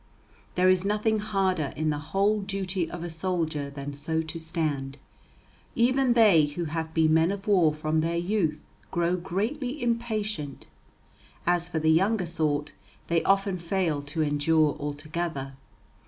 [0.55, 4.97] There is nothing harder in the whole duty of a soldier than so to stand;
[5.75, 10.65] even they who have been men of war from their youth grow greatly impatient;
[11.45, 12.71] as for the younger sort
[13.09, 15.53] they often fail to endure altogether.